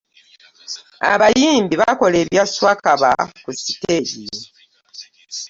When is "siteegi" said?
3.59-4.25